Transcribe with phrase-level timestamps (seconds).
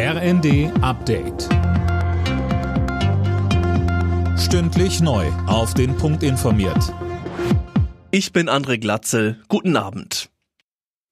[0.00, 1.48] RND Update.
[4.38, 5.26] Stündlich neu.
[5.48, 6.94] Auf den Punkt informiert.
[8.12, 9.42] Ich bin André Glatzel.
[9.48, 10.30] Guten Abend.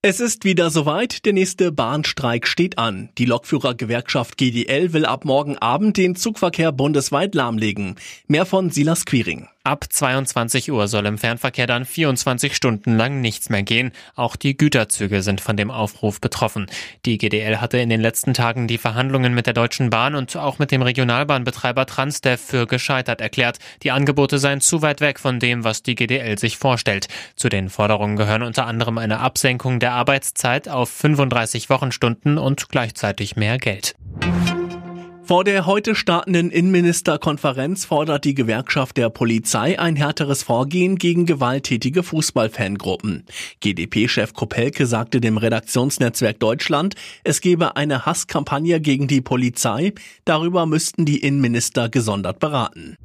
[0.02, 3.08] Es ist wieder soweit, der nächste Bahnstreik steht an.
[3.18, 7.96] Die Lokführergewerkschaft GDL will ab morgen Abend den Zugverkehr bundesweit lahmlegen.
[8.28, 9.48] Mehr von Silas Quiring.
[9.66, 13.90] Ab 22 Uhr soll im Fernverkehr dann 24 Stunden lang nichts mehr gehen.
[14.14, 16.66] Auch die Güterzüge sind von dem Aufruf betroffen.
[17.04, 20.60] Die GDL hatte in den letzten Tagen die Verhandlungen mit der Deutschen Bahn und auch
[20.60, 23.58] mit dem Regionalbahnbetreiber Transdev für gescheitert erklärt.
[23.82, 27.08] Die Angebote seien zu weit weg von dem, was die GDL sich vorstellt.
[27.34, 33.34] Zu den Forderungen gehören unter anderem eine Absenkung der Arbeitszeit auf 35 Wochenstunden und gleichzeitig
[33.34, 33.96] mehr Geld.
[35.26, 42.04] Vor der heute startenden Innenministerkonferenz fordert die Gewerkschaft der Polizei ein härteres Vorgehen gegen gewalttätige
[42.04, 43.24] Fußballfangruppen.
[43.58, 46.94] GdP-Chef Kopelke sagte dem Redaktionsnetzwerk Deutschland,
[47.24, 49.94] es gebe eine Hasskampagne gegen die Polizei,
[50.24, 52.96] darüber müssten die Innenminister gesondert beraten.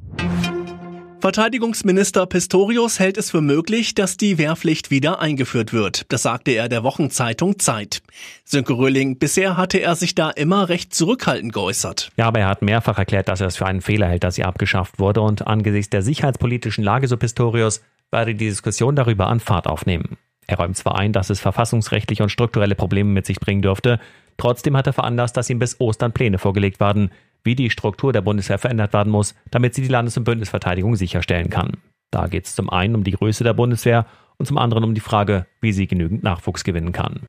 [1.22, 6.10] Verteidigungsminister Pistorius hält es für möglich, dass die Wehrpflicht wieder eingeführt wird.
[6.12, 8.02] Das sagte er der Wochenzeitung Zeit.
[8.44, 12.10] Sönke Röhling, bisher hatte er sich da immer recht zurückhaltend geäußert.
[12.16, 14.42] Ja, aber er hat mehrfach erklärt, dass er es für einen Fehler hält, dass sie
[14.42, 15.20] abgeschafft wurde.
[15.20, 20.16] Und angesichts der sicherheitspolitischen Lage, so Pistorius, werde die Diskussion darüber an Fahrt aufnehmen.
[20.48, 24.00] Er räumt zwar ein, dass es verfassungsrechtliche und strukturelle Probleme mit sich bringen dürfte,
[24.38, 27.12] trotzdem hat er veranlasst, dass ihm bis Ostern Pläne vorgelegt werden,
[27.44, 31.50] wie die Struktur der Bundeswehr verändert werden muss, damit sie die Landes- und Bündnisverteidigung sicherstellen
[31.50, 31.78] kann.
[32.10, 34.06] Da geht es zum einen um die Größe der Bundeswehr
[34.38, 37.22] und zum anderen um die Frage, wie sie genügend Nachwuchs gewinnen kann.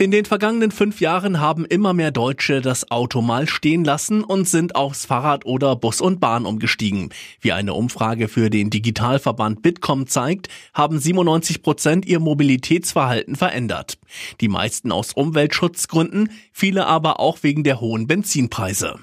[0.00, 4.48] In den vergangenen fünf Jahren haben immer mehr Deutsche das Auto mal stehen lassen und
[4.48, 7.10] sind aufs Fahrrad oder Bus und Bahn umgestiegen.
[7.40, 13.98] Wie eine Umfrage für den Digitalverband Bitkom zeigt, haben 97 Prozent ihr Mobilitätsverhalten verändert.
[14.40, 19.00] Die meisten aus Umweltschutzgründen, viele aber auch wegen der hohen Benzinpreise.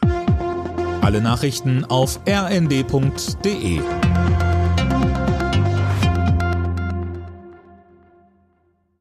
[1.01, 3.81] Alle Nachrichten auf rnd.de